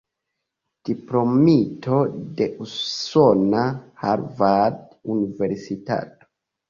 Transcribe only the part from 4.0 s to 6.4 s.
Harvard-universitato.